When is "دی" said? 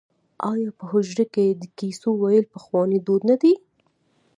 3.41-3.53